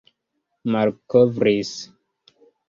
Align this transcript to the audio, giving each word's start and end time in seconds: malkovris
malkovris 0.71 1.73